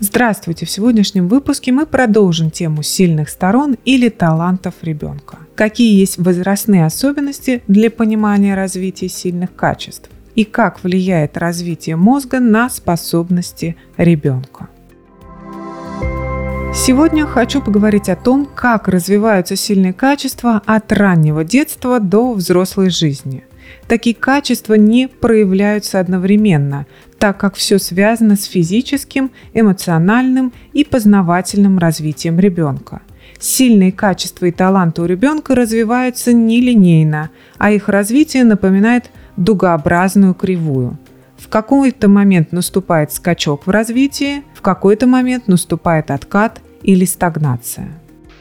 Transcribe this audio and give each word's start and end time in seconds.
Здравствуйте! 0.00 0.64
В 0.64 0.70
сегодняшнем 0.70 1.26
выпуске 1.26 1.72
мы 1.72 1.84
продолжим 1.84 2.52
тему 2.52 2.84
сильных 2.84 3.28
сторон 3.28 3.76
или 3.84 4.08
талантов 4.08 4.74
ребенка. 4.82 5.38
Какие 5.56 5.98
есть 5.98 6.18
возрастные 6.18 6.86
особенности 6.86 7.64
для 7.66 7.90
понимания 7.90 8.54
развития 8.54 9.08
сильных 9.08 9.56
качеств 9.56 10.08
и 10.36 10.44
как 10.44 10.84
влияет 10.84 11.36
развитие 11.36 11.96
мозга 11.96 12.38
на 12.38 12.70
способности 12.70 13.74
ребенка. 13.96 14.68
Сегодня 16.72 17.26
хочу 17.26 17.60
поговорить 17.60 18.08
о 18.08 18.14
том, 18.14 18.46
как 18.46 18.86
развиваются 18.86 19.56
сильные 19.56 19.92
качества 19.92 20.62
от 20.64 20.92
раннего 20.92 21.42
детства 21.42 21.98
до 21.98 22.34
взрослой 22.34 22.90
жизни. 22.90 23.42
Такие 23.88 24.14
качества 24.14 24.74
не 24.74 25.08
проявляются 25.08 25.98
одновременно, 25.98 26.86
так 27.18 27.38
как 27.38 27.54
все 27.54 27.78
связано 27.78 28.36
с 28.36 28.44
физическим, 28.44 29.30
эмоциональным 29.52 30.52
и 30.72 30.84
познавательным 30.84 31.78
развитием 31.78 32.38
ребенка. 32.38 33.02
Сильные 33.38 33.92
качества 33.92 34.46
и 34.46 34.50
таланты 34.50 35.02
у 35.02 35.04
ребенка 35.04 35.54
развиваются 35.54 36.32
нелинейно, 36.32 37.30
а 37.56 37.70
их 37.70 37.88
развитие 37.88 38.44
напоминает 38.44 39.10
дугообразную 39.36 40.34
кривую. 40.34 40.98
В 41.36 41.48
какой-то 41.48 42.08
момент 42.08 42.50
наступает 42.50 43.12
скачок 43.12 43.66
в 43.66 43.70
развитии, 43.70 44.42
в 44.54 44.60
какой-то 44.60 45.06
момент 45.06 45.46
наступает 45.46 46.10
откат 46.10 46.60
или 46.82 47.04
стагнация. 47.04 47.88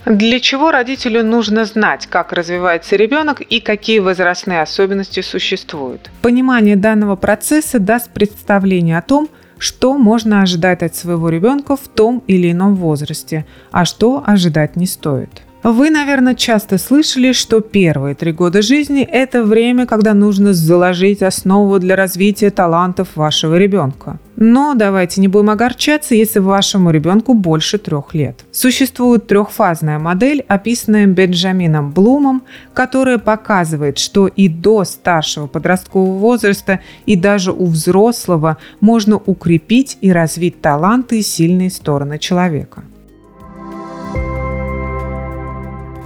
Для 0.10 0.40
чего 0.40 0.72
родителю 0.72 1.22
нужно 1.22 1.66
знать, 1.66 2.08
как 2.08 2.32
развивается 2.32 2.96
ребенок 2.96 3.42
и 3.42 3.60
какие 3.60 4.00
возрастные 4.00 4.62
особенности 4.62 5.20
существуют? 5.20 6.10
Понимание 6.22 6.78
данного 6.78 7.18
процесса 7.18 7.78
даст 7.78 8.10
представление 8.12 8.98
о 8.98 9.02
том, 9.02 9.28
что 9.58 9.98
можно 9.98 10.42
ожидать 10.42 10.82
от 10.82 10.96
своего 10.96 11.28
ребенка 11.28 11.76
в 11.76 11.90
том 11.90 12.24
или 12.26 12.54
ином 12.54 12.76
возрасте, 12.76 13.46
а 13.72 13.84
что 13.84 14.24
ожидать 14.26 14.78
не 14.78 14.86
стоит. 14.86 15.42
Вы, 15.70 15.90
наверное, 15.90 16.34
часто 16.34 16.78
слышали, 16.78 17.34
что 17.34 17.60
первые 17.60 18.16
три 18.16 18.32
года 18.32 18.62
жизни– 18.62 19.02
это 19.12 19.44
время, 19.44 19.86
когда 19.86 20.14
нужно 20.14 20.54
заложить 20.54 21.22
основу 21.22 21.78
для 21.78 21.98
развития 21.98 22.52
талантов 22.52 23.10
вашего 23.16 23.58
ребенка. 23.58 24.18
Но 24.38 24.76
давайте 24.76 25.20
не 25.20 25.28
будем 25.28 25.50
огорчаться, 25.50 26.16
если 26.16 26.40
вашему 26.40 26.92
ребенку 26.92 27.34
больше 27.34 27.80
трех 27.80 28.14
лет. 28.14 28.46
Существует 28.54 29.28
трехфазная 29.28 30.00
модель, 30.00 30.46
описанная 30.48 31.06
Бенджамином 31.06 31.92
Блумом, 31.92 32.44
которая 32.74 33.18
показывает, 33.18 33.98
что 33.98 34.28
и 34.28 34.48
до 34.48 34.86
старшего 34.86 35.48
подросткового 35.48 36.18
возраста, 36.18 36.80
и 37.06 37.18
даже 37.18 37.52
у 37.52 37.66
взрослого 37.66 38.56
можно 38.80 39.18
укрепить 39.18 39.98
и 40.00 40.14
развить 40.14 40.62
таланты 40.62 41.20
и 41.20 41.24
сильные 41.24 41.72
стороны 41.72 42.20
человека. 42.20 42.84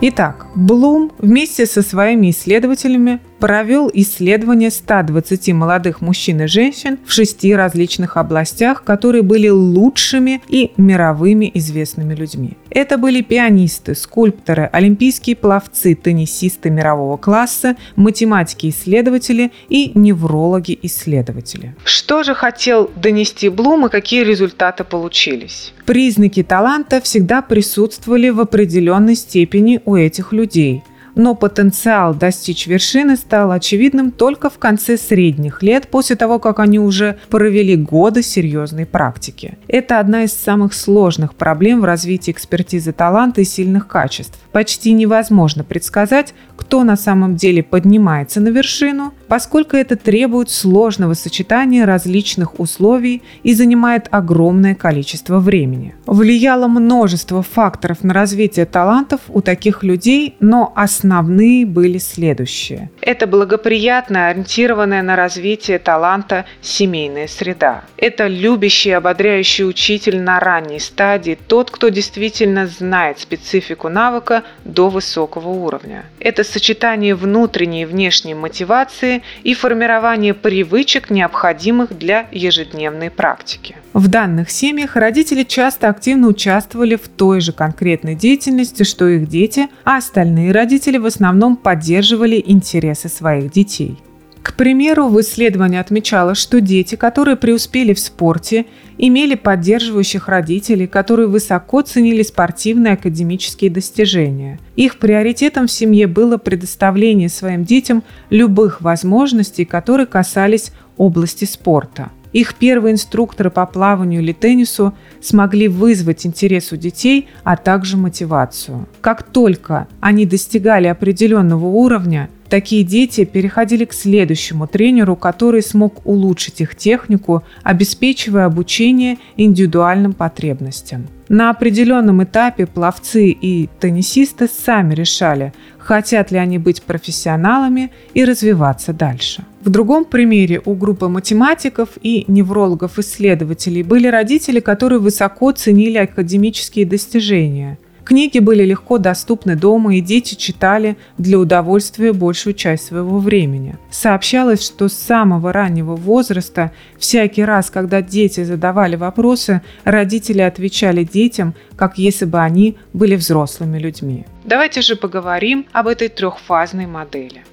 Итак, 0.04 0.48
Блум 0.56 1.12
вместе 1.20 1.68
со 1.68 1.84
своими 1.84 2.32
исследователями 2.32 3.20
провел 3.42 3.90
исследование 3.94 4.70
120 4.70 5.54
молодых 5.54 6.00
мужчин 6.00 6.42
и 6.42 6.48
женщин 6.48 7.00
в 7.06 7.12
шести 7.12 7.54
различных 7.54 8.16
областях, 8.16 8.84
которые 8.84 9.24
были 9.24 9.50
лучшими 9.50 10.42
и 10.48 10.72
мировыми 10.78 11.52
известными 11.56 12.14
людьми. 12.14 12.52
Это 12.70 12.98
были 12.98 13.22
пианисты, 13.22 13.96
скульпторы, 13.96 14.70
олимпийские 14.72 15.36
пловцы, 15.36 15.96
теннисисты 15.96 16.70
мирового 16.70 17.18
класса, 17.18 17.76
математики-исследователи 17.96 19.52
и 19.68 19.92
неврологи-исследователи. 19.96 21.76
Что 21.84 22.24
же 22.24 22.36
хотел 22.36 22.92
донести 22.96 23.50
Блум 23.50 23.88
и 23.88 23.90
какие 23.90 24.24
результаты 24.24 24.84
получились? 24.84 25.74
Признаки 25.86 26.44
таланта 26.44 27.02
всегда 27.02 27.42
присутствовали 27.42 28.30
в 28.30 28.40
определенной 28.40 29.16
степени 29.16 29.82
у 29.84 29.96
этих 29.96 30.32
людей– 30.32 30.84
но 31.16 31.36
потенциал 31.36 32.14
достичь 32.14 32.68
вершины 32.68 33.16
стал 33.16 33.52
очевидным 33.52 34.12
только 34.12 34.50
в 34.50 34.58
конце 34.58 34.98
средних 34.98 35.64
лет, 35.64 35.88
после 35.88 36.16
того, 36.16 36.40
как 36.40 36.60
они 36.60 36.80
уже 36.80 37.18
провели 37.30 37.76
годы 37.76 38.24
серьезной 38.24 38.86
практики. 38.86 39.58
Это 39.68 40.00
одна 40.00 40.24
из 40.24 40.34
самых 40.34 40.74
сложных 40.74 41.36
проблем 41.36 41.82
в 41.82 41.86
развитии 41.86 42.32
экспертизы 42.32 42.92
таланта 42.92 43.42
и 43.42 43.46
сильных 43.46 43.88
качеств. 43.88 44.40
Почти 44.52 44.94
невозможно 44.94 45.64
предсказать, 45.64 46.34
кто 46.58 46.84
на 46.84 46.96
самом 46.96 47.36
деле 47.36 47.64
поднимается 47.64 48.40
на 48.40 48.50
вершину, 48.50 49.14
поскольку 49.32 49.78
это 49.78 49.96
требует 49.96 50.50
сложного 50.50 51.14
сочетания 51.14 51.86
различных 51.86 52.60
условий 52.60 53.22
и 53.44 53.54
занимает 53.54 54.10
огромное 54.12 54.76
количество 54.76 55.40
времени. 55.40 55.96
Влияло 56.06 56.68
множество 56.68 57.42
факторов 57.42 58.04
на 58.04 58.14
развитие 58.14 58.66
талантов 58.66 59.22
у 59.30 59.40
таких 59.40 59.84
людей, 59.84 60.36
но 60.42 60.74
основные 60.76 61.66
были 61.66 61.98
следующие. 61.98 62.90
Это 63.00 63.26
благоприятная, 63.26 64.32
ориентированная 64.32 65.02
на 65.02 65.16
развитие 65.16 65.80
таланта 65.80 66.44
семейная 66.62 67.28
среда. 67.28 67.86
Это 67.96 68.28
любящий 68.28 68.92
ободряющий 68.92 69.66
учитель 69.66 70.20
на 70.20 70.42
ранней 70.42 70.82
стадии, 70.82 71.38
тот, 71.48 71.72
кто 71.72 71.88
действительно 71.88 72.68
знает 72.68 73.20
специфику 73.20 73.88
навыка 73.88 74.44
до 74.66 74.90
высокого 74.90 75.48
уровня. 75.48 76.04
Это 76.20 76.44
сочетание 76.44 77.16
внутренней 77.16 77.84
и 77.84 77.86
внешней 77.86 78.34
мотивации 78.34 79.21
и 79.44 79.54
формирование 79.54 80.34
привычек, 80.34 81.10
необходимых 81.10 81.98
для 81.98 82.28
ежедневной 82.32 83.10
практики. 83.10 83.76
В 83.94 84.08
данных 84.08 84.50
семьях 84.50 84.96
родители 84.96 85.44
часто 85.44 85.90
активно 85.90 86.28
участвовали 86.28 86.96
в 86.96 87.08
той 87.08 87.42
же 87.42 87.52
конкретной 87.52 88.16
деятельности, 88.16 88.84
что 88.84 89.08
их 89.08 89.28
дети, 89.28 89.68
а 89.84 89.98
остальные 89.98 90.52
родители 90.52 90.98
в 90.98 91.06
основном 91.06 91.56
поддерживали 91.56 92.42
интересы 92.46 93.10
своих 93.10 93.52
детей. 93.52 93.98
К 94.44 94.54
примеру, 94.54 95.08
в 95.08 95.22
исследовании 95.22 95.80
отмечалось, 95.80 96.40
что 96.40 96.62
дети, 96.62 96.96
которые 96.96 97.36
преуспели 97.36 97.94
в 97.94 98.00
спорте, 98.00 98.66
имели 98.98 99.36
поддерживающих 99.36 100.28
родителей, 100.28 100.88
которые 100.88 101.28
высоко 101.28 101.82
ценили 101.82 102.24
спортивные 102.24 102.94
академические 102.94 103.70
достижения. 103.70 104.60
Их 104.76 104.98
приоритетом 104.98 105.68
в 105.68 105.72
семье 105.72 106.08
было 106.08 106.38
предоставление 106.38 107.30
своим 107.30 107.66
детям 107.66 108.04
любых 108.32 108.82
возможностей, 108.82 109.66
которые 109.66 110.08
касались 110.08 110.72
области 110.98 111.46
спорта. 111.46 112.10
Их 112.34 112.56
первые 112.56 112.94
инструкторы 112.94 113.52
по 113.52 113.66
плаванию 113.66 114.22
или 114.22 114.32
теннису 114.32 114.94
смогли 115.22 115.68
вызвать 115.68 116.26
интерес 116.26 116.72
у 116.72 116.78
детей, 116.78 117.28
а 117.44 117.58
также 117.58 117.98
мотивацию. 117.98 118.88
Как 119.02 119.24
только 119.24 119.88
они 120.00 120.26
достигали 120.26 120.88
определенного 120.88 121.66
уровня, 121.66 122.30
Такие 122.52 122.84
дети 122.84 123.24
переходили 123.24 123.86
к 123.86 123.94
следующему 123.94 124.68
тренеру, 124.68 125.16
который 125.16 125.62
смог 125.62 126.06
улучшить 126.06 126.60
их 126.60 126.76
технику, 126.76 127.44
обеспечивая 127.64 128.46
обучение 128.46 129.20
индивидуальным 129.38 130.12
потребностям. 130.12 131.08
На 131.30 131.50
определенном 131.50 132.22
этапе 132.26 132.66
пловцы 132.66 133.30
и 133.30 133.70
теннисисты 133.80 134.50
сами 134.50 134.94
решали, 134.94 135.54
хотят 135.78 136.32
ли 136.32 136.40
они 136.40 136.58
быть 136.58 136.84
профессионалами 136.84 137.90
и 138.14 138.26
развиваться 138.26 138.92
дальше. 138.92 139.46
В 139.62 139.70
другом 139.70 140.04
примере 140.04 140.62
у 140.66 140.74
группы 140.74 141.08
математиков 141.08 141.92
и 142.02 142.26
неврологов-исследователей 142.28 143.84
были 143.84 144.08
родители, 144.08 144.60
которые 144.60 145.00
высоко 145.00 145.54
ценили 145.54 146.00
академические 146.00 146.86
достижения– 146.86 147.80
Книги 148.12 148.40
были 148.40 148.66
легко 148.66 148.98
доступны 148.98 149.56
дома, 149.56 149.96
и 149.96 150.02
дети 150.02 150.36
читали 150.36 150.98
для 151.18 151.40
удовольствия 151.40 152.12
большую 152.12 152.54
часть 152.56 152.88
своего 152.88 153.20
времени. 153.20 153.78
Сообщалось, 153.90 154.62
что 154.62 154.90
с 154.90 154.94
самого 154.94 155.54
раннего 155.54 155.96
возраста, 155.96 156.74
всякий 156.98 157.46
раз, 157.46 157.70
когда 157.70 158.02
дети 158.02 158.44
задавали 158.44 158.98
вопросы, 158.98 159.62
родители 159.86 160.42
отвечали 160.42 161.06
детям, 161.06 161.54
как 161.78 161.98
если 161.98 162.26
бы 162.26 162.40
они 162.40 162.76
были 162.92 163.16
взрослыми 163.16 163.80
людьми. 163.80 164.26
Давайте 164.44 164.82
же 164.82 164.98
поговорим 164.98 165.66
об 165.72 165.88
этой 165.88 166.10
трехфазной 166.10 166.88
модели. 166.88 167.46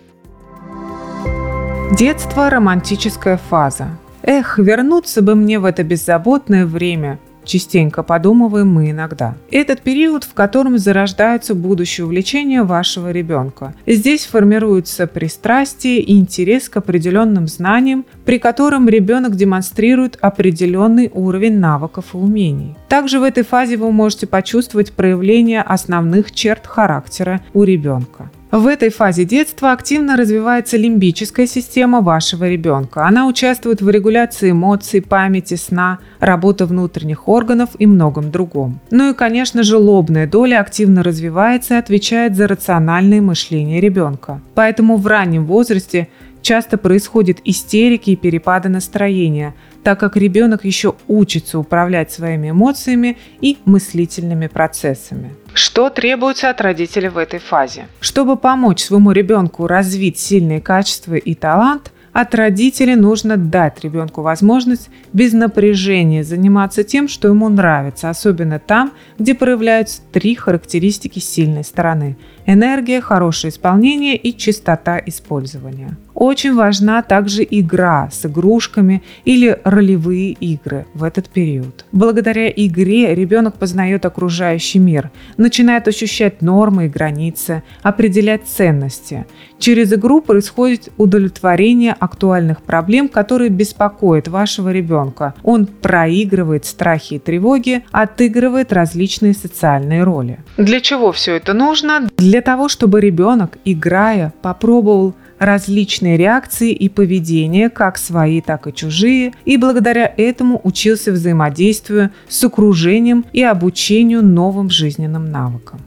Детство– 1.96 2.50
романтическая 2.50 3.36
фаза. 3.36 3.96
Эх, 4.22 4.58
вернуться 4.58 5.22
бы 5.22 5.36
мне 5.36 5.60
в 5.60 5.64
это 5.64 5.84
беззаботное 5.84 6.66
время, 6.66 7.20
частенько 7.48 8.04
подумываем 8.04 8.68
мы 8.68 8.90
иногда. 8.90 9.34
Этот 9.50 9.80
период, 9.80 10.22
в 10.22 10.34
котором 10.34 10.78
зарождаются 10.78 11.54
будущие 11.54 12.04
увлечения 12.04 12.62
вашего 12.62 13.10
ребенка. 13.10 13.74
Здесь 13.86 14.26
формируются 14.26 15.06
пристрастие 15.06 16.00
и 16.00 16.16
интерес 16.16 16.68
к 16.68 16.76
определенным 16.76 17.48
знаниям, 17.48 18.04
при 18.24 18.38
котором 18.38 18.88
ребенок 18.88 19.34
демонстрирует 19.34 20.18
определенный 20.20 21.10
уровень 21.12 21.58
навыков 21.58 22.14
и 22.14 22.18
умений. 22.18 22.76
Также 22.88 23.18
в 23.18 23.22
этой 23.22 23.42
фазе 23.42 23.76
вы 23.76 23.90
можете 23.90 24.26
почувствовать 24.26 24.92
проявление 24.92 25.62
основных 25.62 26.32
черт 26.32 26.66
характера 26.66 27.40
у 27.54 27.64
ребенка. 27.64 28.30
В 28.50 28.66
этой 28.66 28.88
фазе 28.88 29.26
детства 29.26 29.72
активно 29.72 30.16
развивается 30.16 30.78
лимбическая 30.78 31.46
система 31.46 32.00
вашего 32.00 32.48
ребенка. 32.48 33.06
Она 33.06 33.26
участвует 33.26 33.82
в 33.82 33.90
регуляции 33.90 34.52
эмоций, 34.52 35.02
памяти, 35.02 35.54
сна, 35.54 35.98
работы 36.18 36.64
внутренних 36.64 37.28
органов 37.28 37.70
и 37.78 37.86
многом 37.86 38.30
другом. 38.30 38.80
Ну 38.90 39.10
и, 39.10 39.14
конечно 39.14 39.62
же, 39.62 39.76
лобная 39.76 40.26
доля 40.26 40.60
активно 40.60 41.02
развивается 41.02 41.74
и 41.74 41.76
отвечает 41.76 42.36
за 42.36 42.48
рациональное 42.48 43.20
мышление 43.20 43.82
ребенка. 43.82 44.40
Поэтому 44.54 44.96
в 44.96 45.06
раннем 45.06 45.44
возрасте 45.44 46.08
часто 46.42 46.78
происходят 46.78 47.38
истерики 47.44 48.10
и 48.10 48.16
перепады 48.16 48.68
настроения, 48.68 49.54
так 49.82 50.00
как 50.00 50.16
ребенок 50.16 50.64
еще 50.64 50.94
учится 51.06 51.58
управлять 51.58 52.12
своими 52.12 52.50
эмоциями 52.50 53.16
и 53.40 53.58
мыслительными 53.64 54.46
процессами. 54.46 55.34
Что 55.54 55.90
требуется 55.90 56.50
от 56.50 56.60
родителей 56.60 57.08
в 57.08 57.18
этой 57.18 57.40
фазе? 57.40 57.86
Чтобы 58.00 58.36
помочь 58.36 58.82
своему 58.82 59.12
ребенку 59.12 59.66
развить 59.66 60.18
сильные 60.18 60.60
качества 60.60 61.14
и 61.14 61.34
талант, 61.34 61.92
от 62.12 62.34
родителей 62.34 62.96
нужно 62.96 63.36
дать 63.36 63.84
ребенку 63.84 64.22
возможность 64.22 64.90
без 65.12 65.32
напряжения 65.32 66.24
заниматься 66.24 66.82
тем, 66.82 67.06
что 67.06 67.28
ему 67.28 67.48
нравится, 67.48 68.10
особенно 68.10 68.58
там, 68.58 68.92
где 69.18 69.34
проявляются 69.34 70.00
три 70.10 70.34
характеристики 70.34 71.20
сильной 71.20 71.62
стороны– 71.64 72.16
энергия, 72.46 73.00
хорошее 73.00 73.52
исполнение 73.52 74.16
и 74.16 74.36
чистота 74.36 75.00
использования. 75.06 75.96
Очень 76.20 76.56
важна 76.56 77.02
также 77.02 77.46
игра 77.48 78.08
с 78.10 78.26
игрушками 78.26 79.04
или 79.24 79.56
ролевые 79.62 80.32
игры 80.32 80.84
в 80.92 81.04
этот 81.04 81.28
период. 81.28 81.84
Благодаря 81.92 82.50
игре 82.50 83.14
ребенок 83.14 83.54
познает 83.54 84.04
окружающий 84.04 84.80
мир, 84.80 85.12
начинает 85.36 85.86
ощущать 85.86 86.42
нормы 86.42 86.86
и 86.86 86.88
границы, 86.88 87.62
определять 87.82 88.48
ценности. 88.48 89.26
Через 89.60 89.92
игру 89.92 90.20
происходит 90.20 90.88
удовлетворение 90.96 91.94
актуальных 91.96 92.62
проблем, 92.62 93.08
которые 93.08 93.50
беспокоят 93.50 94.26
вашего 94.26 94.72
ребенка. 94.72 95.34
Он 95.44 95.66
проигрывает 95.66 96.64
страхи 96.64 97.14
и 97.14 97.18
тревоги, 97.20 97.84
отыгрывает 97.92 98.72
различные 98.72 99.34
социальные 99.34 100.02
роли. 100.02 100.40
Для 100.56 100.80
чего 100.80 101.12
все 101.12 101.36
это 101.36 101.52
нужно? 101.52 102.08
Для 102.16 102.40
того, 102.40 102.68
чтобы 102.68 103.00
ребенок, 103.00 103.58
играя, 103.64 104.32
попробовал 104.42 105.14
различные 105.38 106.16
реакции 106.16 106.72
и 106.72 106.88
поведения, 106.88 107.70
как 107.70 107.98
свои, 107.98 108.40
так 108.40 108.66
и 108.66 108.74
чужие, 108.74 109.32
и 109.44 109.56
благодаря 109.56 110.12
этому 110.16 110.60
учился 110.64 111.12
взаимодействию 111.12 112.10
с 112.28 112.44
окружением 112.44 113.24
и 113.32 113.42
обучению 113.42 114.22
новым 114.22 114.70
жизненным 114.70 115.30
навыкам. 115.30 115.80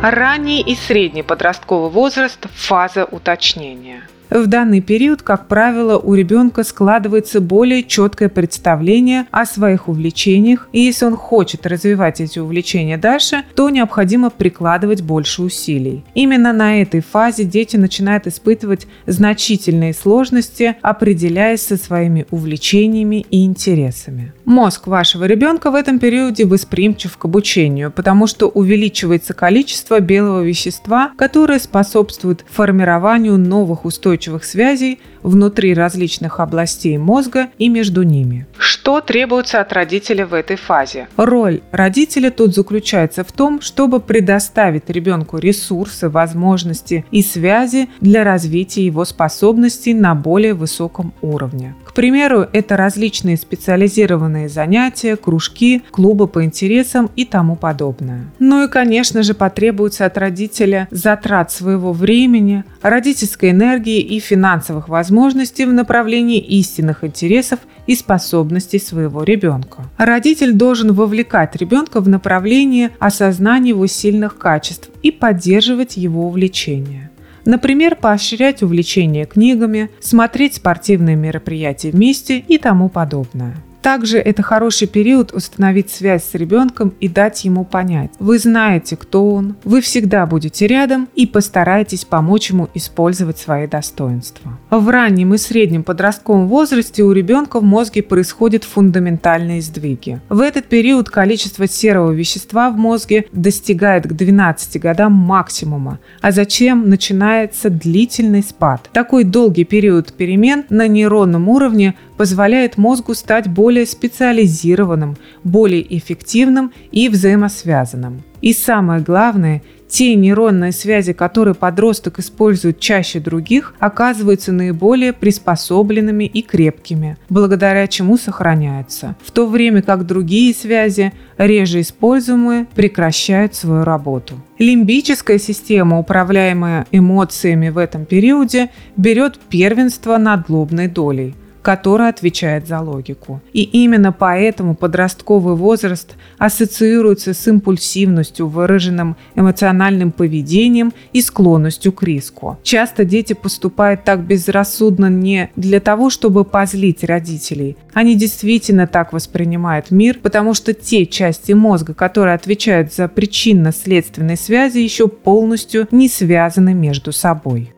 Ранний 0.00 0.60
и 0.60 0.76
средний 0.76 1.22
подростковый 1.22 1.90
возраст– 1.90 2.46
фаза 2.54 3.04
уточнения– 3.04 4.02
в 4.30 4.46
данный 4.46 4.80
период, 4.80 5.22
как 5.22 5.48
правило, 5.48 5.98
у 5.98 6.14
ребенка 6.14 6.62
складывается 6.62 7.40
более 7.40 7.82
четкое 7.82 8.28
представление 8.28 9.26
о 9.30 9.46
своих 9.46 9.88
увлечениях, 9.88 10.68
и 10.72 10.80
если 10.80 11.06
он 11.06 11.16
хочет 11.16 11.66
развивать 11.66 12.20
эти 12.20 12.38
увлечения 12.38 12.98
дальше, 12.98 13.44
то 13.54 13.70
необходимо 13.70 14.30
прикладывать 14.30 15.02
больше 15.02 15.42
усилий. 15.42 16.04
Именно 16.14 16.52
на 16.52 16.82
этой 16.82 17.00
фазе 17.00 17.44
дети 17.44 17.76
начинают 17.76 18.26
испытывать 18.26 18.86
значительные 19.06 19.94
сложности, 19.94 20.76
определяясь 20.82 21.62
со 21.62 21.76
своими 21.76 22.26
увлечениями 22.30 23.24
и 23.30 23.44
интересами. 23.44 24.32
Мозг 24.44 24.86
вашего 24.86 25.24
ребенка 25.24 25.70
в 25.70 25.74
этом 25.74 25.98
периоде 25.98 26.44
восприимчив 26.44 27.16
к 27.16 27.24
обучению, 27.24 27.90
потому 27.90 28.26
что 28.26 28.48
увеличивается 28.48 29.32
количество 29.32 30.00
белого 30.00 30.42
вещества, 30.42 31.12
которое 31.16 31.58
способствует 31.58 32.44
формированию 32.50 33.38
новых 33.38 33.84
устойчивых 33.84 34.17
устойчивых 34.18 34.44
связей 34.44 34.98
внутри 35.22 35.74
различных 35.74 36.40
областей 36.40 36.98
мозга 36.98 37.48
и 37.58 37.68
между 37.68 38.02
ними. 38.02 38.46
Что 38.58 39.00
требуется 39.00 39.60
от 39.60 39.72
родителя 39.72 40.26
в 40.26 40.34
этой 40.34 40.56
фазе? 40.56 41.08
Роль 41.16 41.60
родителя 41.72 42.30
тут 42.30 42.54
заключается 42.54 43.24
в 43.24 43.32
том, 43.32 43.60
чтобы 43.60 44.00
предоставить 44.00 44.88
ребенку 44.88 45.38
ресурсы, 45.38 46.08
возможности 46.08 47.04
и 47.10 47.22
связи 47.22 47.88
для 48.00 48.24
развития 48.24 48.86
его 48.86 49.04
способностей 49.04 49.94
на 49.94 50.14
более 50.14 50.54
высоком 50.54 51.12
уровне. 51.22 51.74
К 51.84 51.92
примеру, 51.92 52.46
это 52.52 52.76
различные 52.76 53.36
специализированные 53.36 54.48
занятия, 54.48 55.16
кружки, 55.16 55.82
клубы 55.90 56.28
по 56.28 56.44
интересам 56.44 57.10
и 57.16 57.24
тому 57.24 57.56
подобное. 57.56 58.24
Ну 58.38 58.64
и, 58.64 58.68
конечно 58.68 59.22
же, 59.22 59.34
потребуется 59.34 60.06
от 60.06 60.16
родителя 60.16 60.88
затрат 60.90 61.50
своего 61.50 61.92
времени, 61.92 62.64
родительской 62.82 63.50
энергии 63.50 64.00
и 64.08 64.20
финансовых 64.20 64.88
возможностей 64.88 65.66
в 65.66 65.72
направлении 65.72 66.40
истинных 66.40 67.04
интересов 67.04 67.60
и 67.86 67.94
способностей 67.94 68.78
своего 68.78 69.22
ребенка. 69.22 69.84
Родитель 69.98 70.52
должен 70.52 70.92
вовлекать 70.92 71.54
ребенка 71.56 72.00
в 72.00 72.08
направление 72.08 72.90
осознания 72.98 73.70
его 73.70 73.86
сильных 73.86 74.38
качеств 74.38 74.90
и 75.02 75.10
поддерживать 75.10 75.96
его 75.96 76.26
увлечения. 76.26 77.10
Например, 77.44 77.94
поощрять 77.94 78.62
увлечение 78.62 79.24
книгами, 79.24 79.90
смотреть 80.00 80.54
спортивные 80.54 81.16
мероприятия 81.16 81.90
вместе 81.90 82.38
и 82.38 82.58
тому 82.58 82.88
подобное. 82.88 83.56
Также 83.88 84.18
это 84.18 84.42
хороший 84.42 84.86
период 84.86 85.32
установить 85.32 85.90
связь 85.90 86.22
с 86.22 86.34
ребенком 86.34 86.92
и 87.00 87.08
дать 87.08 87.46
ему 87.46 87.64
понять. 87.64 88.10
Вы 88.18 88.38
знаете, 88.38 88.98
кто 88.98 89.30
он, 89.30 89.56
вы 89.64 89.80
всегда 89.80 90.26
будете 90.26 90.66
рядом 90.66 91.08
и 91.14 91.26
постарайтесь 91.26 92.04
помочь 92.04 92.50
ему 92.50 92.68
использовать 92.74 93.38
свои 93.38 93.66
достоинства. 93.66 94.58
В 94.68 94.90
раннем 94.90 95.32
и 95.32 95.38
среднем 95.38 95.84
подростковом 95.84 96.48
возрасте 96.48 97.02
у 97.02 97.12
ребенка 97.12 97.60
в 97.60 97.62
мозге 97.62 98.02
происходят 98.02 98.64
фундаментальные 98.64 99.62
сдвиги. 99.62 100.20
В 100.28 100.42
этот 100.42 100.66
период 100.66 101.08
количество 101.08 101.66
серого 101.66 102.12
вещества 102.12 102.68
в 102.68 102.76
мозге 102.76 103.24
достигает 103.32 104.06
к 104.06 104.12
12 104.12 104.82
годам 104.82 105.14
максимума, 105.14 105.98
а 106.20 106.30
затем 106.30 106.90
начинается 106.90 107.70
длительный 107.70 108.42
спад. 108.42 108.90
Такой 108.92 109.24
долгий 109.24 109.64
период 109.64 110.12
перемен 110.12 110.66
на 110.68 110.86
нейронном 110.88 111.48
уровне 111.48 111.94
позволяет 112.18 112.76
мозгу 112.76 113.14
стать 113.14 113.48
более 113.48 113.77
специализированным, 113.86 115.16
более 115.44 115.96
эффективным 115.96 116.72
и 116.90 117.08
взаимосвязанным. 117.08 118.22
И 118.40 118.52
самое 118.52 119.00
главное, 119.00 119.62
те 119.88 120.14
нейронные 120.14 120.70
связи, 120.72 121.12
которые 121.12 121.54
подросток 121.54 122.18
использует 122.18 122.78
чаще 122.78 123.20
других, 123.20 123.74
оказываются 123.78 124.52
наиболее 124.52 125.12
приспособленными 125.12 126.24
и 126.24 126.42
крепкими, 126.42 127.16
благодаря 127.30 127.86
чему 127.86 128.18
сохраняются, 128.18 129.16
в 129.24 129.30
то 129.32 129.46
время 129.46 129.82
как 129.82 130.06
другие 130.06 130.54
связи, 130.54 131.12
реже 131.38 131.80
используемые, 131.80 132.66
прекращают 132.74 133.54
свою 133.54 133.84
работу. 133.84 134.34
Лимбическая 134.58 135.38
система, 135.38 135.98
управляемая 135.98 136.86
эмоциями 136.92 137.70
в 137.70 137.78
этом 137.78 138.04
периоде, 138.04 138.70
берет 138.96 139.38
первенство 139.48 140.18
над 140.18 140.48
лобной 140.48 140.88
долей– 140.88 141.34
которая 141.62 142.10
отвечает 142.10 142.66
за 142.66 142.80
логику. 142.80 143.40
И 143.52 143.62
именно 143.62 144.12
поэтому 144.12 144.74
подростковый 144.74 145.54
возраст 145.54 146.14
ассоциируется 146.38 147.34
с 147.34 147.46
импульсивностью, 147.46 148.46
выраженным 148.46 149.16
эмоциональным 149.34 150.12
поведением 150.12 150.92
и 151.12 151.20
склонностью 151.20 151.92
к 151.92 152.02
риску. 152.02 152.58
Часто 152.62 153.04
дети 153.04 153.32
поступают 153.32 154.04
так 154.04 154.20
безрассудно 154.20 155.10
не 155.10 155.50
для 155.56 155.80
того, 155.80 156.10
чтобы 156.10 156.44
позлить 156.44 157.04
родителей. 157.04 157.76
Они 157.92 158.14
действительно 158.14 158.86
так 158.86 159.12
воспринимают 159.12 159.90
мир, 159.90 160.18
потому 160.22 160.54
что 160.54 160.72
те 160.74 161.06
части 161.06 161.52
мозга, 161.52 161.94
которые 161.94 162.34
отвечают 162.34 162.92
за 162.92 163.08
причинно-следственные 163.08 164.36
связи, 164.36 164.78
еще 164.78 165.08
полностью 165.08 165.88
не 165.90 166.08
связаны 166.08 166.74
между 166.74 167.12
собой. 167.12 167.72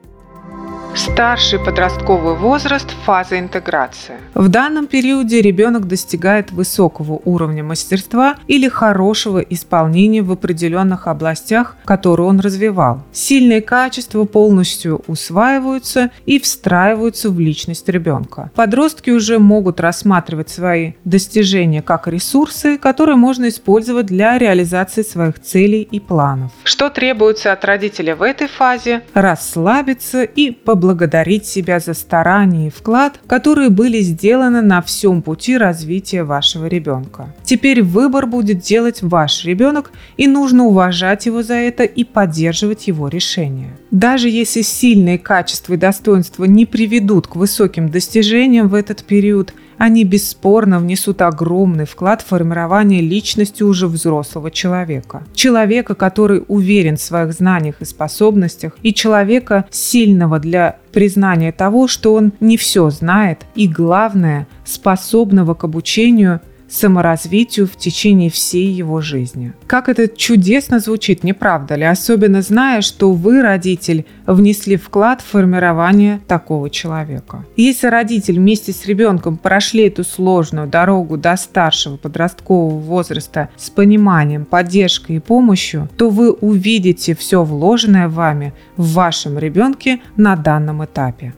Старший 1.01 1.59
подростковый 1.59 2.35
возраст– 2.35 2.91
фаза 3.07 3.39
интеграции. 3.39 4.17
В 4.35 4.49
данном 4.49 4.87
периоде 4.87 5.41
ребенок 5.41 5.89
достигает 5.89 6.53
высокого 6.53 7.19
уровня 7.25 7.65
мастерства 7.65 8.37
или 8.49 8.69
хорошего 8.69 9.39
исполнения 9.39 10.21
в 10.21 10.31
определенных 10.31 11.07
областях, 11.07 11.79
которые 11.87 12.27
он 12.27 12.41
развивал. 12.41 13.03
Сильные 13.13 13.63
качества 13.63 14.25
полностью 14.25 15.03
усваиваются 15.07 16.11
и 16.27 16.39
встраиваются 16.39 17.31
в 17.31 17.41
личность 17.41 17.89
ребенка. 17.89 18.51
Подростки 18.55 19.09
уже 19.09 19.39
могут 19.39 19.81
рассматривать 19.81 20.51
свои 20.51 20.93
достижения 21.07 21.81
как 21.81 22.09
ресурсы, 22.09 22.77
которые 22.77 23.17
можно 23.17 23.49
использовать 23.49 24.05
для 24.05 24.37
реализации 24.37 25.01
своих 25.01 25.41
целей 25.41 25.81
и 25.81 25.99
планов. 25.99 26.53
Что 26.65 26.91
требуется 26.91 27.53
от 27.53 27.65
родителя 27.65 28.15
в 28.15 28.23
этой 28.23 28.49
фазе? 28.49 29.01
Расслабиться 29.15 30.25
и 30.25 30.51
поблагодарить 30.51 30.90
поблагодарить 30.91 31.47
себя 31.47 31.79
за 31.79 31.95
старания 31.95 32.67
и 32.67 32.71
вклад, 32.71 33.21
которые 33.27 33.71
были 33.71 34.01
сделаны 34.01 34.61
на 34.61 34.83
всем 34.83 35.23
пути 35.23 35.57
развития 35.57 36.25
вашего 36.25 36.67
ребенка. 36.67 37.33
Теперь 37.45 37.83
выбор 37.83 38.27
будет 38.27 38.59
делать 38.59 39.03
ваш 39.03 39.45
ребенок, 39.45 39.93
и 40.17 40.27
нужно 40.27 40.65
уважать 40.65 41.27
его 41.27 41.43
за 41.43 41.55
это 41.55 41.85
и 41.85 42.03
поддерживать 42.03 42.89
его 42.89 43.09
решение. 43.09 43.71
Даже 43.93 44.29
если 44.29 44.63
сильные 44.63 45.19
качества 45.19 45.75
и 45.75 45.77
достоинства 45.77 46.45
не 46.45 46.67
приведут 46.67 47.29
к 47.29 47.37
высоким 47.37 47.89
достижениям 47.89 48.69
в 48.69 48.75
этот 48.75 49.05
период– 49.05 49.55
они 49.81 50.05
бесспорно 50.05 50.79
внесут 50.79 51.23
огромный 51.23 51.87
вклад 51.87 52.21
в 52.21 52.27
формирование 52.27 53.01
личности 53.01 53.63
уже 53.63 53.87
взрослого 53.87 54.51
человека. 54.51 55.23
Человека, 55.35 55.95
который 55.95 56.45
уверен 56.49 56.99
в 56.99 57.01
своих 57.01 57.33
знаниях 57.33 57.77
и 57.81 57.87
способностях, 57.87 58.77
и 58.83 58.93
человека 58.93 59.65
сильного 59.71 60.39
для 60.39 60.77
признания 60.93 61.51
того, 61.51 61.89
что 61.89 62.13
он 62.13 62.33
не 62.41 62.59
все 62.59 62.91
знает, 62.91 63.47
и 63.55 63.67
главное, 63.67 64.47
способного 64.67 65.55
к 65.55 65.65
обучению 65.65 66.43
саморазвитию 66.71 67.67
в 67.67 67.77
течение 67.77 68.31
всей 68.31 68.69
его 68.69 69.01
жизни. 69.01 69.53
Как 69.67 69.89
это 69.89 70.09
чудесно 70.09 70.79
звучит, 70.79 71.25
не 71.25 71.33
правда 71.33 71.75
ли? 71.75 71.85
Особенно 71.85 72.43
зная, 72.43 72.81
что 72.81 73.13
вы, 73.13 73.43
родитель, 73.43 74.07
внесли 74.27 74.77
вклад 74.77 75.21
в 75.21 75.27
формирование 75.27 76.21
такого 76.29 76.71
человека. 76.71 77.45
Если 77.57 77.89
родитель 77.89 78.39
вместе 78.39 78.73
с 78.73 78.87
ребенком 78.87 79.37
прошли 79.37 79.89
эту 79.89 80.05
сложную 80.05 80.69
дорогу 80.69 81.17
до 81.17 81.37
старшего 81.37 81.97
подросткового 81.97 82.79
возраста 82.79 83.49
с 83.57 83.71
пониманием, 83.71 84.45
поддержкой 84.45 85.17
и 85.17 85.21
помощью, 85.21 85.89
то 85.97 86.09
вы 86.09 86.31
увидите 86.31 87.15
все 87.15 87.43
вложенное 87.43 88.09
вами 88.09 88.55
в 88.77 88.93
вашем 88.93 89.39
ребенке 89.39 90.01
на 90.17 90.37
данном 90.37 90.85
этапе. 90.85 91.35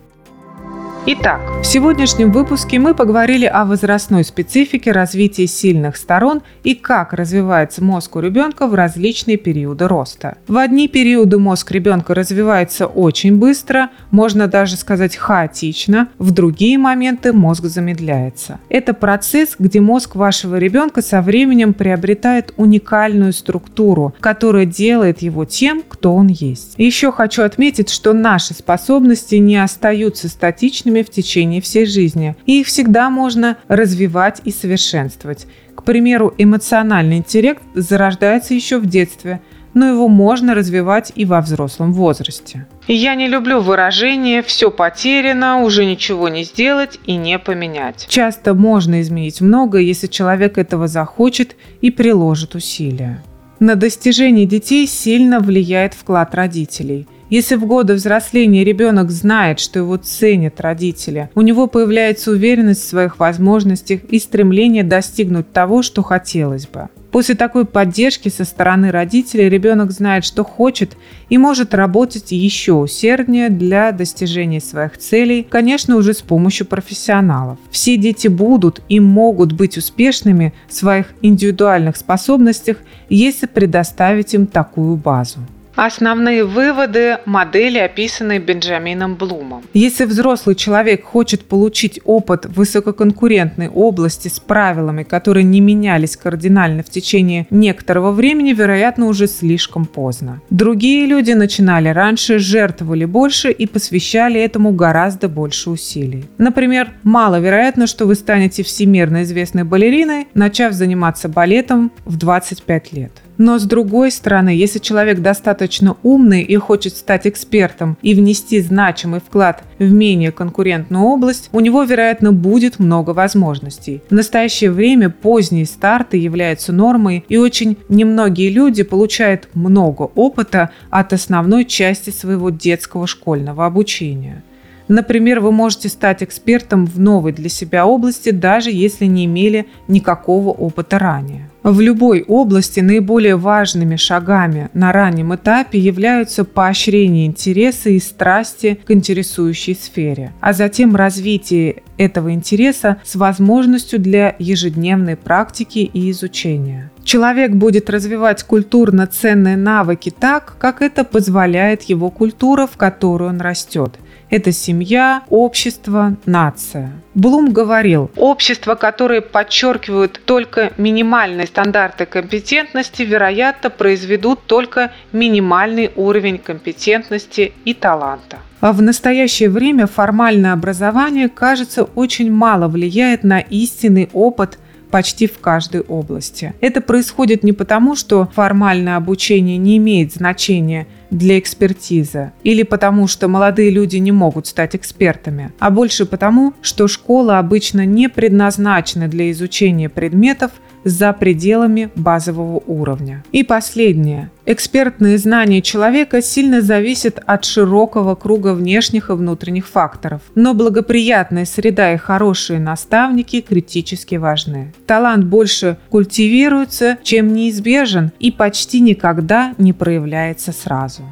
Итак, 1.04 1.40
в 1.60 1.64
сегодняшнем 1.64 2.30
выпуске 2.30 2.78
мы 2.78 2.94
поговорили 2.94 3.44
о 3.44 3.64
возрастной 3.64 4.22
специфике 4.22 4.92
развития 4.92 5.48
сильных 5.48 5.96
сторон 5.96 6.42
и 6.62 6.76
как 6.76 7.12
развивается 7.12 7.82
мозг 7.82 8.14
у 8.14 8.20
ребенка 8.20 8.68
в 8.68 8.74
различные 8.74 9.36
периоды 9.36 9.88
роста. 9.88 10.38
В 10.46 10.56
одни 10.56 10.86
периоды 10.86 11.38
мозг 11.38 11.72
ребенка 11.72 12.14
развивается 12.14 12.86
очень 12.86 13.36
быстро, 13.36 13.90
можно 14.12 14.46
даже 14.46 14.76
сказать 14.76 15.16
хаотично, 15.16 16.08
в 16.18 16.30
другие 16.30 16.78
моменты 16.78 17.32
мозг 17.32 17.64
замедляется. 17.64 18.60
Это 18.68 18.94
процесс, 18.94 19.56
где 19.58 19.80
мозг 19.80 20.14
вашего 20.14 20.54
ребенка 20.54 21.02
со 21.02 21.20
временем 21.20 21.74
приобретает 21.74 22.54
уникальную 22.56 23.32
структуру, 23.32 24.14
которая 24.20 24.66
делает 24.66 25.20
его 25.20 25.46
тем, 25.46 25.82
кто 25.82 26.14
он 26.14 26.28
есть. 26.28 26.74
Еще 26.76 27.10
хочу 27.10 27.42
отметить, 27.42 27.90
что 27.90 28.12
наши 28.12 28.54
способности 28.54 29.34
не 29.34 29.56
остаются 29.56 30.28
статичными 30.28 30.91
в 31.00 31.08
течение 31.08 31.62
всей 31.62 31.86
жизни, 31.86 32.36
и 32.44 32.60
их 32.60 32.66
всегда 32.66 33.08
можно 33.08 33.56
развивать 33.68 34.42
и 34.44 34.50
совершенствовать. 34.50 35.46
К 35.74 35.82
примеру, 35.82 36.34
эмоциональный 36.36 37.16
интеллект 37.16 37.62
зарождается 37.74 38.52
еще 38.52 38.78
в 38.78 38.86
детстве, 38.86 39.40
но 39.74 39.88
его 39.88 40.08
можно 40.08 40.54
развивать 40.54 41.12
и 41.14 41.24
во 41.24 41.40
взрослом 41.40 41.94
возрасте. 41.94 42.66
Я 42.86 43.14
не 43.14 43.26
люблю 43.26 43.60
выражение 43.60 44.42
«все 44.42 44.70
потеряно, 44.70 45.62
уже 45.62 45.86
ничего 45.86 46.28
не 46.28 46.44
сделать 46.44 46.98
и 47.06 47.16
не 47.16 47.38
поменять». 47.38 48.06
Часто 48.08 48.52
можно 48.52 49.00
изменить 49.00 49.40
многое, 49.40 49.80
если 49.80 50.08
человек 50.08 50.58
этого 50.58 50.88
захочет 50.88 51.56
и 51.80 51.90
приложит 51.90 52.54
усилия. 52.54 53.22
На 53.60 53.76
достижение 53.76 54.44
детей 54.44 54.86
сильно 54.86 55.40
влияет 55.40 55.94
вклад 55.94 56.34
родителей– 56.34 57.06
если 57.32 57.54
в 57.54 57.64
годы 57.64 57.94
взросления 57.94 58.62
ребенок 58.62 59.10
знает, 59.10 59.58
что 59.58 59.78
его 59.78 59.96
ценят 59.96 60.60
родители, 60.60 61.30
у 61.34 61.40
него 61.40 61.66
появляется 61.66 62.30
уверенность 62.30 62.82
в 62.82 62.88
своих 62.88 63.18
возможностях 63.18 64.04
и 64.10 64.18
стремление 64.18 64.84
достигнуть 64.84 65.50
того, 65.50 65.80
что 65.80 66.02
хотелось 66.02 66.66
бы. 66.66 66.90
После 67.10 67.34
такой 67.34 67.64
поддержки 67.64 68.28
со 68.28 68.44
стороны 68.44 68.90
родителей 68.90 69.48
ребенок 69.48 69.92
знает, 69.92 70.26
что 70.26 70.44
хочет 70.44 70.94
и 71.30 71.38
может 71.38 71.72
работать 71.72 72.32
еще 72.32 72.74
усерднее 72.74 73.48
для 73.48 73.92
достижения 73.92 74.60
своих 74.60 74.98
целей, 74.98 75.42
конечно, 75.48 75.96
уже 75.96 76.12
с 76.12 76.20
помощью 76.20 76.66
профессионалов. 76.66 77.56
Все 77.70 77.96
дети 77.96 78.28
будут 78.28 78.82
и 78.90 79.00
могут 79.00 79.54
быть 79.54 79.78
успешными 79.78 80.52
в 80.68 80.74
своих 80.74 81.06
индивидуальных 81.22 81.96
способностях, 81.96 82.76
если 83.08 83.46
предоставить 83.46 84.34
им 84.34 84.46
такую 84.46 84.96
базу. 84.96 85.40
Основные 85.74 86.44
выводы 86.44 87.18
модели, 87.24 87.78
описанные 87.78 88.40
Бенджамином 88.40 89.14
Блумом. 89.14 89.62
Если 89.72 90.04
взрослый 90.04 90.54
человек 90.54 91.04
хочет 91.04 91.44
получить 91.44 91.98
опыт 92.04 92.46
в 92.46 92.54
высококонкурентной 92.54 93.68
области 93.68 94.28
с 94.28 94.38
правилами, 94.38 95.02
которые 95.02 95.44
не 95.44 95.60
менялись 95.60 96.16
кардинально 96.16 96.82
в 96.82 96.90
течение 96.90 97.46
некоторого 97.50 98.12
времени, 98.12 98.52
вероятно, 98.52 99.06
уже 99.06 99.26
слишком 99.26 99.86
поздно. 99.86 100.40
Другие 100.50 101.06
люди 101.06 101.32
начинали 101.32 101.88
раньше, 101.88 102.38
жертвовали 102.38 103.06
больше 103.06 103.50
и 103.50 103.66
посвящали 103.66 104.40
этому 104.40 104.72
гораздо 104.72 105.28
больше 105.28 105.70
усилий. 105.70 106.24
Например, 106.38 106.90
маловероятно, 107.02 107.86
что 107.86 108.06
вы 108.06 108.14
станете 108.14 108.62
всемирно 108.62 109.22
известной 109.22 109.64
балериной, 109.64 110.28
начав 110.34 110.74
заниматься 110.74 111.28
балетом 111.28 111.90
в 112.04 112.18
25 112.18 112.92
лет. 112.92 113.12
Но 113.44 113.58
с 113.58 113.64
другой 113.64 114.12
стороны, 114.12 114.50
если 114.50 114.78
человек 114.78 115.18
достаточно 115.18 115.96
умный 116.04 116.42
и 116.42 116.54
хочет 116.54 116.96
стать 116.96 117.26
экспертом 117.26 117.98
и 118.00 118.14
внести 118.14 118.60
значимый 118.60 119.18
вклад 119.18 119.64
в 119.80 119.92
менее 119.92 120.30
конкурентную 120.30 121.02
область, 121.02 121.50
у 121.50 121.58
него, 121.58 121.82
вероятно, 121.82 122.32
будет 122.32 122.78
много 122.78 123.10
возможностей. 123.10 124.00
В 124.08 124.14
настоящее 124.14 124.70
время 124.70 125.10
поздние 125.10 125.66
старты 125.66 126.18
являются 126.18 126.72
нормой, 126.72 127.24
и 127.28 127.36
очень 127.36 127.78
немногие 127.88 128.48
люди 128.48 128.84
получают 128.84 129.48
много 129.54 130.02
опыта 130.02 130.70
от 130.90 131.12
основной 131.12 131.64
части 131.64 132.10
своего 132.10 132.50
детского 132.50 133.08
школьного 133.08 133.66
обучения. 133.66 134.44
Например, 134.86 135.40
вы 135.40 135.50
можете 135.50 135.88
стать 135.88 136.22
экспертом 136.22 136.86
в 136.86 137.00
новой 137.00 137.32
для 137.32 137.48
себя 137.48 137.86
области, 137.86 138.30
даже 138.30 138.70
если 138.70 139.06
не 139.06 139.24
имели 139.24 139.66
никакого 139.88 140.50
опыта 140.50 141.00
ранее. 141.00 141.51
В 141.62 141.80
любой 141.80 142.24
области 142.26 142.80
наиболее 142.80 143.36
важными 143.36 143.94
шагами 143.94 144.68
на 144.74 144.90
раннем 144.90 145.32
этапе 145.32 145.78
являются 145.78 146.44
поощрение 146.44 147.26
интереса 147.26 147.90
и 147.90 148.00
страсти 148.00 148.80
к 148.84 148.90
интересующей 148.90 149.76
сфере, 149.76 150.32
а 150.40 150.54
затем 150.54 150.96
развитие 150.96 151.82
этого 151.98 152.32
интереса 152.32 152.96
с 153.04 153.14
возможностью 153.14 154.00
для 154.00 154.34
ежедневной 154.40 155.14
практики 155.14 155.78
и 155.78 156.10
изучения. 156.10 156.90
Человек 157.04 157.52
будет 157.52 157.90
развивать 157.90 158.42
культурно 158.42 159.06
ценные 159.06 159.56
навыки 159.56 160.12
так, 160.16 160.56
как 160.58 160.82
это 160.82 161.04
позволяет 161.04 161.82
его 161.82 162.10
культура, 162.10 162.66
в 162.66 162.76
которую 162.76 163.30
он 163.30 163.40
растет– 163.40 163.98
это 164.32 164.50
семья, 164.50 165.24
общество, 165.28 166.16
нация. 166.24 166.90
Блум 167.14 167.52
говорил, 167.52 168.10
общества, 168.16 168.76
которые 168.76 169.20
подчеркивают 169.20 170.22
только 170.24 170.72
минимальные 170.78 171.46
стандарты 171.46 172.06
компетентности, 172.06 173.02
вероятно, 173.02 173.68
произведут 173.68 174.40
только 174.46 174.90
минимальный 175.12 175.90
уровень 175.96 176.38
компетентности 176.38 177.52
и 177.66 177.74
таланта. 177.74 178.38
А 178.60 178.72
в 178.72 178.80
настоящее 178.80 179.50
время 179.50 179.86
формальное 179.86 180.54
образование, 180.54 181.28
кажется, 181.28 181.84
очень 181.84 182.32
мало 182.32 182.68
влияет 182.68 183.24
на 183.24 183.40
истинный 183.40 184.08
опыт 184.14 184.58
почти 184.92 185.26
в 185.26 185.40
каждой 185.40 185.80
области. 185.80 186.52
Это 186.60 186.80
происходит 186.80 187.42
не 187.42 187.52
потому, 187.52 187.96
что 187.96 188.28
формальное 188.34 188.96
обучение 188.96 189.56
не 189.56 189.78
имеет 189.78 190.12
значения 190.12 190.86
для 191.10 191.38
экспертизы, 191.38 192.32
или 192.44 192.62
потому, 192.62 193.08
что 193.08 193.26
молодые 193.26 193.70
люди 193.70 193.96
не 193.96 194.12
могут 194.12 194.46
стать 194.46 194.76
экспертами, 194.76 195.50
а 195.58 195.70
больше 195.70 196.06
потому, 196.06 196.52
что 196.62 196.88
школа 196.88 197.38
обычно 197.38 197.86
не 197.86 198.08
предназначена 198.08 199.08
для 199.08 199.30
изучения 199.30 199.88
предметов, 199.88 200.52
за 200.84 201.12
пределами 201.12 201.90
базового 201.94 202.62
уровня. 202.66 203.24
И 203.32 203.42
последнее. 203.42 204.30
Экспертные 204.44 205.18
знания 205.18 205.62
человека 205.62 206.20
сильно 206.20 206.60
зависят 206.60 207.20
от 207.24 207.44
широкого 207.44 208.14
круга 208.14 208.54
внешних 208.54 209.10
и 209.10 209.12
внутренних 209.12 209.68
факторов, 209.68 210.20
но 210.34 210.52
благоприятная 210.54 211.44
среда 211.44 211.94
и 211.94 211.96
хорошие 211.96 212.58
наставники 212.58 213.40
критически 213.40 214.16
важны. 214.16 214.72
Талант 214.86 215.24
больше 215.24 215.78
культивируется, 215.90 216.98
чем 217.02 217.32
неизбежен 217.32 218.10
и 218.18 218.30
почти 218.30 218.80
никогда 218.80 219.54
не 219.58 219.72
проявляется 219.72 220.52
сразу. 220.52 221.02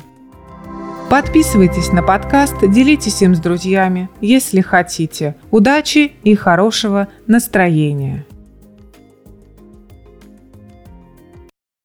Подписывайтесь 1.10 1.90
на 1.90 2.04
подкаст, 2.04 2.54
делитесь 2.62 3.20
им 3.22 3.34
с 3.34 3.40
друзьями, 3.40 4.08
если 4.20 4.60
хотите. 4.60 5.34
Удачи 5.50 6.12
и 6.22 6.36
хорошего 6.36 7.08
настроения! 7.26 8.24